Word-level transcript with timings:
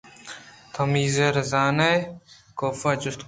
تو 0.73 0.81
میزی 0.91 1.25
ءَ 1.27 1.41
زانئے؟ 1.51 1.91
کاف 2.57 2.79
ءَ 2.89 3.01
جست 3.01 3.17
کُت 3.17 3.19